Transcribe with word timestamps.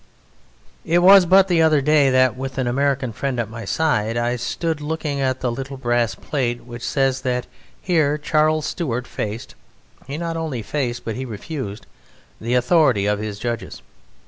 It 0.83 0.97
was 1.03 1.27
but 1.27 1.47
the 1.47 1.61
other 1.61 1.79
day 1.79 2.09
that, 2.09 2.35
with 2.35 2.57
an 2.57 2.65
American 2.65 3.11
friend 3.13 3.39
at 3.39 3.51
my 3.51 3.65
side, 3.65 4.17
I 4.17 4.35
stood 4.35 4.81
looking 4.81 5.21
at 5.21 5.41
the 5.41 5.51
little 5.51 5.77
brass 5.77 6.15
plate 6.15 6.65
which 6.65 6.81
says 6.81 7.21
that 7.21 7.45
here 7.79 8.17
Charles 8.17 8.65
Stuart 8.65 9.05
faced 9.05 9.53
(he 10.07 10.17
not 10.17 10.37
only 10.37 10.63
faced, 10.63 11.05
but 11.05 11.15
he 11.15 11.23
refused) 11.23 11.85
the 12.39 12.55
authority 12.55 13.05
of 13.05 13.19
his 13.19 13.37
judges. 13.37 13.83